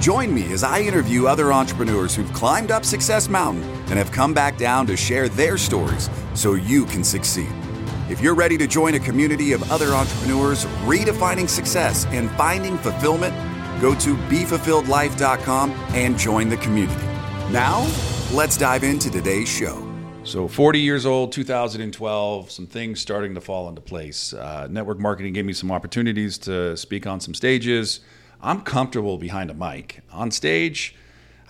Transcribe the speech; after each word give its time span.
Join 0.00 0.32
me 0.32 0.50
as 0.54 0.64
I 0.64 0.80
interview 0.80 1.26
other 1.26 1.52
entrepreneurs 1.52 2.14
who've 2.14 2.32
climbed 2.32 2.70
up 2.70 2.86
Success 2.86 3.28
Mountain 3.28 3.62
and 3.62 3.98
have 3.98 4.10
come 4.10 4.32
back 4.32 4.56
down 4.56 4.86
to 4.86 4.96
share 4.96 5.28
their 5.28 5.58
stories 5.58 6.08
so 6.32 6.54
you 6.54 6.86
can 6.86 7.04
succeed. 7.04 7.52
If 8.08 8.22
you're 8.22 8.34
ready 8.34 8.56
to 8.56 8.66
join 8.66 8.94
a 8.94 8.98
community 8.98 9.52
of 9.52 9.70
other 9.70 9.88
entrepreneurs 9.88 10.64
redefining 10.86 11.46
success 11.46 12.06
and 12.06 12.30
finding 12.30 12.78
fulfillment, 12.78 13.34
go 13.78 13.94
to 13.96 14.16
BeFulfilledLife.com 14.16 15.70
and 15.92 16.18
join 16.18 16.48
the 16.48 16.56
community. 16.56 17.04
Now, 17.50 17.86
let's 18.32 18.56
dive 18.56 18.84
into 18.84 19.10
today's 19.10 19.48
show. 19.50 19.86
So, 20.24 20.48
40 20.48 20.80
years 20.80 21.04
old, 21.04 21.30
2012, 21.32 22.50
some 22.50 22.66
things 22.66 23.00
starting 23.00 23.34
to 23.34 23.40
fall 23.42 23.68
into 23.68 23.82
place. 23.82 24.32
Uh, 24.32 24.66
network 24.70 24.98
marketing 24.98 25.34
gave 25.34 25.44
me 25.44 25.52
some 25.52 25.70
opportunities 25.70 26.38
to 26.38 26.74
speak 26.78 27.06
on 27.06 27.20
some 27.20 27.34
stages. 27.34 28.00
I'm 28.42 28.62
comfortable 28.62 29.18
behind 29.18 29.50
a 29.50 29.54
mic. 29.54 30.00
On 30.12 30.30
stage, 30.30 30.94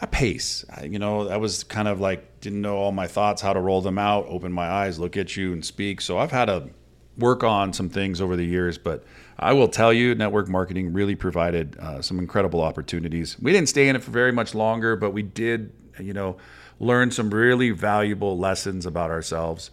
I 0.00 0.06
pace. 0.06 0.64
I, 0.70 0.84
you 0.84 0.98
know, 0.98 1.28
I 1.28 1.36
was 1.36 1.64
kind 1.64 1.88
of 1.88 2.00
like, 2.00 2.40
didn't 2.40 2.62
know 2.62 2.76
all 2.76 2.92
my 2.92 3.06
thoughts, 3.06 3.42
how 3.42 3.52
to 3.52 3.60
roll 3.60 3.80
them 3.80 3.98
out, 3.98 4.26
open 4.28 4.52
my 4.52 4.68
eyes, 4.68 4.98
look 4.98 5.16
at 5.16 5.36
you, 5.36 5.52
and 5.52 5.64
speak. 5.64 6.00
So, 6.00 6.18
I've 6.18 6.32
had 6.32 6.46
to 6.46 6.70
work 7.18 7.44
on 7.44 7.72
some 7.72 7.88
things 7.88 8.20
over 8.20 8.34
the 8.34 8.44
years, 8.44 8.78
but 8.78 9.04
I 9.38 9.52
will 9.52 9.68
tell 9.68 9.92
you, 9.92 10.14
network 10.14 10.48
marketing 10.48 10.92
really 10.92 11.14
provided 11.14 11.76
uh, 11.78 12.02
some 12.02 12.18
incredible 12.18 12.60
opportunities. 12.62 13.38
We 13.38 13.52
didn't 13.52 13.68
stay 13.68 13.88
in 13.88 13.96
it 13.96 14.02
for 14.02 14.10
very 14.10 14.32
much 14.32 14.54
longer, 14.54 14.96
but 14.96 15.10
we 15.12 15.22
did, 15.22 15.72
you 15.98 16.12
know, 16.12 16.38
learn 16.78 17.10
some 17.10 17.30
really 17.30 17.70
valuable 17.70 18.38
lessons 18.38 18.86
about 18.86 19.10
ourselves. 19.10 19.70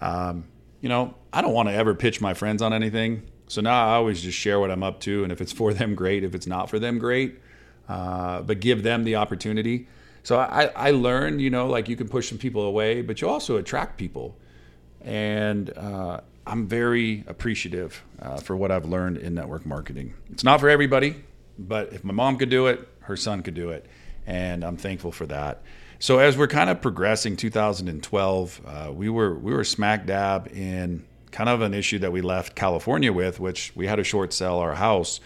Um, 0.00 0.44
you 0.80 0.88
know, 0.88 1.14
I 1.32 1.42
don't 1.42 1.52
want 1.52 1.68
to 1.68 1.74
ever 1.74 1.94
pitch 1.94 2.20
my 2.20 2.34
friends 2.34 2.62
on 2.62 2.72
anything. 2.72 3.22
So 3.48 3.60
now 3.60 3.88
I 3.88 3.94
always 3.94 4.22
just 4.22 4.36
share 4.36 4.58
what 4.60 4.70
I'm 4.70 4.82
up 4.82 5.00
to. 5.00 5.22
And 5.22 5.32
if 5.32 5.40
it's 5.40 5.52
for 5.60 5.72
them, 5.72 5.94
great. 5.94 6.24
If 6.24 6.34
it's 6.34 6.46
not 6.46 6.70
for 6.70 6.78
them, 6.78 6.98
great. 6.98 7.40
Uh, 7.88 8.42
but 8.42 8.60
give 8.60 8.82
them 8.82 9.04
the 9.04 9.16
opportunity. 9.16 9.86
So 10.22 10.38
I, 10.38 10.72
I 10.74 10.90
learned, 10.90 11.40
you 11.40 11.50
know, 11.50 11.68
like 11.68 11.88
you 11.88 11.94
can 11.94 12.08
push 12.08 12.28
some 12.28 12.38
people 12.38 12.62
away, 12.62 13.00
but 13.02 13.20
you 13.20 13.28
also 13.28 13.56
attract 13.58 13.96
people. 13.96 14.36
And 15.02 15.70
uh, 15.76 16.20
I'm 16.44 16.66
very 16.66 17.22
appreciative 17.28 18.02
uh, 18.20 18.38
for 18.38 18.56
what 18.56 18.72
I've 18.72 18.86
learned 18.86 19.18
in 19.18 19.34
network 19.34 19.64
marketing. 19.64 20.14
It's 20.32 20.42
not 20.42 20.58
for 20.58 20.68
everybody, 20.68 21.22
but 21.58 21.92
if 21.92 22.02
my 22.02 22.12
mom 22.12 22.38
could 22.38 22.50
do 22.50 22.66
it, 22.66 22.88
her 23.00 23.16
son 23.16 23.42
could 23.42 23.54
do 23.54 23.70
it. 23.70 23.86
And 24.26 24.64
I'm 24.64 24.76
thankful 24.76 25.12
for 25.12 25.26
that. 25.26 25.62
So 26.00 26.18
as 26.18 26.36
we're 26.36 26.48
kind 26.48 26.70
of 26.70 26.82
progressing 26.82 27.36
2012, 27.36 28.60
uh, 28.66 28.92
we 28.92 29.08
were 29.08 29.34
we 29.38 29.52
were 29.52 29.64
smack 29.64 30.06
dab 30.06 30.48
in 30.52 31.04
kind 31.36 31.50
of 31.50 31.60
an 31.60 31.74
issue 31.74 31.98
that 31.98 32.10
we 32.10 32.22
left 32.22 32.56
California 32.56 33.12
with, 33.12 33.38
which 33.38 33.70
we 33.76 33.86
had 33.86 33.96
to 33.96 34.04
short 34.04 34.32
sell 34.32 34.58
our 34.58 34.74
house, 34.74 35.20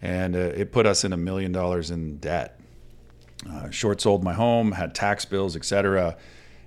and 0.00 0.36
uh, 0.36 0.38
it 0.38 0.70
put 0.70 0.86
us 0.86 1.02
in 1.02 1.12
a 1.12 1.16
million 1.16 1.50
dollars 1.50 1.90
in 1.90 2.18
debt. 2.18 2.60
Uh, 3.50 3.68
short 3.70 4.00
sold 4.00 4.22
my 4.22 4.32
home, 4.32 4.70
had 4.70 4.94
tax 4.94 5.24
bills, 5.24 5.56
etc., 5.56 6.16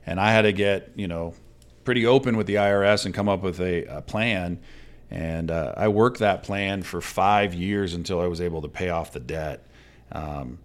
and 0.06 0.19
I 0.19 0.33
had 0.33 0.41
to 0.41 0.52
get 0.52 0.91
you 0.97 1.08
know 1.08 1.33
pretty 1.86 2.06
open 2.06 2.36
with 2.36 2.45
the 2.45 2.56
IRS 2.56 3.06
and 3.06 3.14
come 3.14 3.30
up 3.30 3.41
with 3.41 3.61
a, 3.61 3.86
a 3.86 4.02
plan. 4.02 4.59
And 5.09 5.50
uh, 5.50 5.75
I 5.78 5.88
worked 5.88 6.19
that 6.19 6.44
plan 6.44 6.84
for 6.84 7.00
five 7.00 7.53
years 7.53 7.94
until 7.94 8.19
I 8.19 8.28
was 8.28 8.41
able 8.41 8.61
to 8.63 8.67
pay 8.67 8.89
off 8.89 9.13
the 9.13 9.22
debt. 9.22 9.66
Um, 10.12 10.59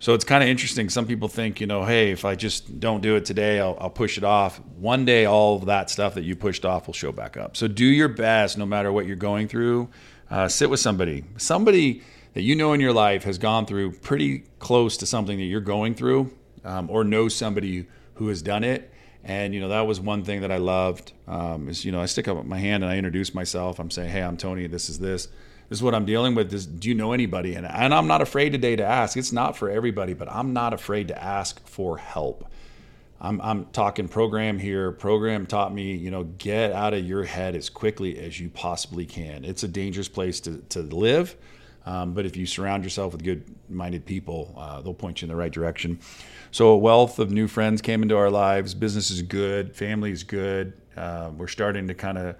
so 0.00 0.14
it's 0.14 0.24
kind 0.24 0.42
of 0.42 0.48
interesting. 0.48 0.88
Some 0.88 1.06
people 1.06 1.28
think, 1.28 1.60
you 1.60 1.66
know, 1.66 1.84
hey, 1.84 2.10
if 2.10 2.24
I 2.24 2.34
just 2.34 2.80
don't 2.80 3.02
do 3.02 3.16
it 3.16 3.26
today, 3.26 3.60
I'll, 3.60 3.76
I'll, 3.78 3.90
push 3.90 4.16
it 4.16 4.24
off. 4.24 4.58
One 4.78 5.04
day, 5.04 5.26
all 5.26 5.58
that 5.60 5.90
stuff 5.90 6.14
that 6.14 6.24
you 6.24 6.34
pushed 6.34 6.64
off 6.64 6.86
will 6.86 6.94
show 6.94 7.12
back 7.12 7.36
up. 7.36 7.54
So 7.54 7.68
do 7.68 7.84
your 7.84 8.08
best, 8.08 8.56
no 8.56 8.64
matter 8.64 8.90
what 8.90 9.04
you're 9.06 9.16
going 9.16 9.46
through. 9.46 9.90
Uh, 10.30 10.48
sit 10.48 10.70
with 10.70 10.80
somebody, 10.80 11.24
somebody 11.36 12.02
that 12.32 12.40
you 12.40 12.56
know 12.56 12.72
in 12.72 12.80
your 12.80 12.94
life 12.94 13.24
has 13.24 13.36
gone 13.36 13.66
through 13.66 13.92
pretty 13.92 14.38
close 14.58 14.96
to 14.98 15.06
something 15.06 15.36
that 15.36 15.44
you're 15.44 15.60
going 15.60 15.94
through, 15.94 16.34
um, 16.64 16.88
or 16.88 17.04
know 17.04 17.28
somebody 17.28 17.86
who 18.14 18.28
has 18.28 18.40
done 18.40 18.64
it. 18.64 18.90
And 19.22 19.52
you 19.52 19.60
know 19.60 19.68
that 19.68 19.82
was 19.82 20.00
one 20.00 20.24
thing 20.24 20.40
that 20.40 20.50
I 20.50 20.56
loved. 20.56 21.12
Um, 21.28 21.68
is 21.68 21.84
you 21.84 21.92
know 21.92 22.00
I 22.00 22.06
stick 22.06 22.26
up 22.26 22.42
my 22.46 22.58
hand 22.58 22.84
and 22.84 22.90
I 22.90 22.96
introduce 22.96 23.34
myself. 23.34 23.78
I'm 23.78 23.90
saying, 23.90 24.08
hey, 24.08 24.22
I'm 24.22 24.38
Tony. 24.38 24.66
This 24.66 24.88
is 24.88 24.98
this 24.98 25.28
is 25.70 25.82
what 25.82 25.94
I'm 25.94 26.04
dealing 26.04 26.34
with. 26.34 26.50
This, 26.50 26.66
do 26.66 26.88
you 26.88 26.94
know 26.94 27.12
anybody? 27.12 27.54
And, 27.54 27.66
and 27.66 27.94
I'm 27.94 28.06
not 28.06 28.20
afraid 28.20 28.50
today 28.50 28.76
to 28.76 28.84
ask. 28.84 29.16
It's 29.16 29.32
not 29.32 29.56
for 29.56 29.70
everybody, 29.70 30.14
but 30.14 30.30
I'm 30.30 30.52
not 30.52 30.74
afraid 30.74 31.08
to 31.08 31.22
ask 31.22 31.66
for 31.66 31.96
help. 31.96 32.46
I'm, 33.20 33.40
I'm 33.40 33.66
talking 33.66 34.08
program 34.08 34.58
here. 34.58 34.92
Program 34.92 35.46
taught 35.46 35.72
me, 35.72 35.94
you 35.94 36.10
know, 36.10 36.24
get 36.24 36.72
out 36.72 36.94
of 36.94 37.04
your 37.04 37.24
head 37.24 37.54
as 37.54 37.68
quickly 37.68 38.18
as 38.18 38.40
you 38.40 38.48
possibly 38.48 39.06
can. 39.06 39.44
It's 39.44 39.62
a 39.62 39.68
dangerous 39.68 40.08
place 40.08 40.40
to, 40.40 40.58
to 40.70 40.80
live. 40.80 41.36
Um, 41.86 42.12
but 42.14 42.26
if 42.26 42.36
you 42.36 42.46
surround 42.46 42.84
yourself 42.84 43.12
with 43.12 43.22
good 43.22 43.44
minded 43.68 44.04
people, 44.04 44.54
uh, 44.56 44.80
they'll 44.80 44.94
point 44.94 45.22
you 45.22 45.26
in 45.26 45.30
the 45.30 45.36
right 45.36 45.52
direction. 45.52 45.98
So, 46.50 46.68
a 46.68 46.78
wealth 46.78 47.18
of 47.18 47.30
new 47.30 47.48
friends 47.48 47.80
came 47.80 48.02
into 48.02 48.16
our 48.16 48.30
lives. 48.30 48.74
Business 48.74 49.10
is 49.10 49.22
good, 49.22 49.74
family 49.74 50.10
is 50.10 50.22
good. 50.22 50.74
Uh, 50.96 51.30
we're 51.34 51.48
starting 51.48 51.88
to 51.88 51.94
kind 51.94 52.18
of 52.18 52.36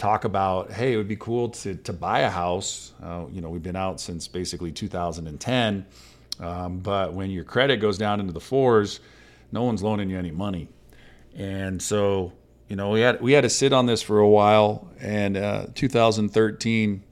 talk 0.00 0.24
about, 0.24 0.72
hey, 0.72 0.94
it 0.94 0.96
would 0.96 1.08
be 1.08 1.16
cool 1.16 1.50
to, 1.50 1.74
to 1.74 1.92
buy 1.92 2.20
a 2.20 2.30
house. 2.30 2.92
Uh, 3.02 3.26
you 3.30 3.42
know, 3.42 3.50
we've 3.50 3.62
been 3.62 3.76
out 3.76 4.00
since 4.00 4.26
basically 4.26 4.72
2010. 4.72 5.86
Um, 6.40 6.78
but 6.78 7.12
when 7.12 7.30
your 7.30 7.44
credit 7.44 7.76
goes 7.76 7.98
down 7.98 8.18
into 8.18 8.32
the 8.32 8.40
fours, 8.40 9.00
no 9.52 9.62
one's 9.62 9.82
loaning 9.82 10.08
you 10.08 10.18
any 10.18 10.30
money. 10.30 10.68
And 11.36 11.80
so, 11.82 12.32
you 12.68 12.76
know, 12.76 12.90
we 12.90 13.00
had 13.00 13.20
we 13.20 13.32
had 13.32 13.42
to 13.42 13.50
sit 13.50 13.74
on 13.74 13.84
this 13.84 14.00
for 14.00 14.20
a 14.20 14.28
while. 14.28 14.90
And 15.00 15.36
uh, 15.36 15.66
2013 15.74 17.02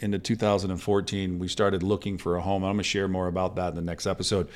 into 0.00 0.18
2014, 0.18 1.38
we 1.38 1.46
started 1.46 1.84
looking 1.84 2.18
for 2.18 2.36
a 2.36 2.42
home. 2.42 2.64
I'm 2.64 2.72
going 2.72 2.78
to 2.78 2.82
share 2.82 3.06
more 3.06 3.28
about 3.28 3.54
that 3.54 3.68
in 3.68 3.76
the 3.76 3.82
next 3.82 4.04
episode. 4.04 4.48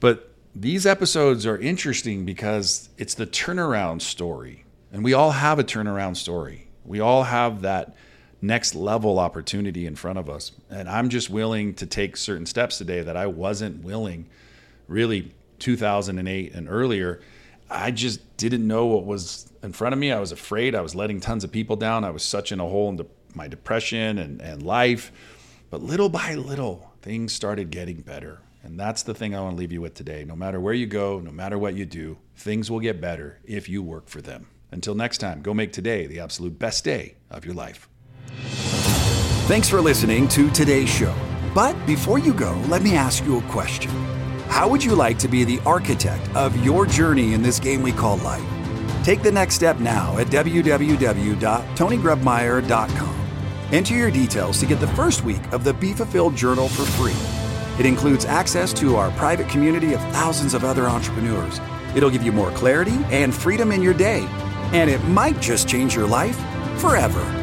But 0.00 0.30
these 0.54 0.84
episodes 0.84 1.46
are 1.46 1.56
interesting 1.56 2.24
because 2.24 2.88
it's 2.98 3.14
the 3.14 3.26
turnaround 3.26 4.02
story. 4.02 4.64
And 4.90 5.04
we 5.04 5.14
all 5.14 5.30
have 5.30 5.60
a 5.60 5.64
turnaround 5.64 6.16
story. 6.16 6.68
We 6.84 7.00
all 7.00 7.24
have 7.24 7.62
that 7.62 7.94
next 8.40 8.74
level 8.74 9.18
opportunity 9.18 9.86
in 9.86 9.94
front 9.94 10.18
of 10.18 10.28
us. 10.28 10.52
And 10.68 10.88
I'm 10.88 11.08
just 11.08 11.30
willing 11.30 11.74
to 11.74 11.86
take 11.86 12.16
certain 12.16 12.46
steps 12.46 12.78
today 12.78 13.02
that 13.02 13.16
I 13.16 13.26
wasn't 13.26 13.84
willing 13.84 14.28
really 14.88 15.32
2008 15.60 16.52
and 16.52 16.68
earlier. 16.68 17.20
I 17.70 17.92
just 17.92 18.36
didn't 18.36 18.66
know 18.66 18.86
what 18.86 19.06
was 19.06 19.50
in 19.62 19.72
front 19.72 19.92
of 19.92 19.98
me. 19.98 20.10
I 20.10 20.18
was 20.18 20.32
afraid. 20.32 20.74
I 20.74 20.80
was 20.80 20.94
letting 20.94 21.20
tons 21.20 21.44
of 21.44 21.52
people 21.52 21.76
down. 21.76 22.04
I 22.04 22.10
was 22.10 22.24
such 22.24 22.50
in 22.52 22.60
a 22.60 22.66
hole 22.66 22.88
into 22.88 23.06
my 23.34 23.48
depression 23.48 24.18
and, 24.18 24.42
and 24.42 24.62
life. 24.62 25.12
But 25.70 25.82
little 25.82 26.08
by 26.08 26.34
little, 26.34 26.92
things 27.00 27.32
started 27.32 27.70
getting 27.70 28.00
better. 28.00 28.40
And 28.64 28.78
that's 28.78 29.02
the 29.02 29.14
thing 29.14 29.34
I 29.34 29.40
want 29.40 29.56
to 29.56 29.58
leave 29.58 29.72
you 29.72 29.80
with 29.80 29.94
today. 29.94 30.24
No 30.24 30.36
matter 30.36 30.60
where 30.60 30.74
you 30.74 30.86
go, 30.86 31.18
no 31.20 31.32
matter 31.32 31.58
what 31.58 31.74
you 31.74 31.86
do, 31.86 32.18
things 32.36 32.70
will 32.70 32.80
get 32.80 33.00
better 33.00 33.40
if 33.44 33.68
you 33.68 33.82
work 33.82 34.08
for 34.08 34.20
them. 34.20 34.48
Until 34.72 34.94
next 34.94 35.18
time, 35.18 35.42
go 35.42 35.52
make 35.52 35.72
today 35.72 36.06
the 36.06 36.20
absolute 36.20 36.58
best 36.58 36.82
day 36.82 37.16
of 37.30 37.44
your 37.44 37.52
life. 37.54 37.90
Thanks 39.46 39.68
for 39.68 39.82
listening 39.82 40.26
to 40.28 40.48
today's 40.50 40.88
show. 40.88 41.14
But 41.54 41.74
before 41.86 42.18
you 42.18 42.32
go, 42.32 42.54
let 42.68 42.80
me 42.82 42.96
ask 42.96 43.22
you 43.24 43.38
a 43.38 43.42
question. 43.42 43.90
How 44.48 44.66
would 44.68 44.82
you 44.82 44.94
like 44.94 45.18
to 45.18 45.28
be 45.28 45.44
the 45.44 45.60
architect 45.66 46.34
of 46.34 46.56
your 46.64 46.86
journey 46.86 47.34
in 47.34 47.42
this 47.42 47.60
game 47.60 47.82
we 47.82 47.92
call 47.92 48.16
life? 48.18 48.42
Take 49.04 49.22
the 49.22 49.30
next 49.30 49.56
step 49.56 49.78
now 49.78 50.16
at 50.16 50.28
www.tonygrebmeyer.com. 50.28 53.18
Enter 53.72 53.94
your 53.94 54.10
details 54.10 54.58
to 54.60 54.66
get 54.66 54.80
the 54.80 54.88
first 54.88 55.24
week 55.24 55.52
of 55.52 55.64
the 55.64 55.74
Be 55.74 55.92
Fulfilled 55.92 56.34
Journal 56.36 56.68
for 56.68 56.84
free. 56.84 57.16
It 57.78 57.86
includes 57.86 58.24
access 58.24 58.72
to 58.74 58.96
our 58.96 59.10
private 59.12 59.48
community 59.48 59.92
of 59.92 60.00
thousands 60.12 60.54
of 60.54 60.64
other 60.64 60.86
entrepreneurs. 60.86 61.60
It'll 61.94 62.10
give 62.10 62.22
you 62.22 62.32
more 62.32 62.50
clarity 62.52 62.98
and 63.10 63.34
freedom 63.34 63.72
in 63.72 63.82
your 63.82 63.94
day 63.94 64.26
and 64.72 64.90
it 64.90 65.02
might 65.04 65.40
just 65.40 65.68
change 65.68 65.94
your 65.94 66.06
life 66.06 66.36
forever. 66.78 67.41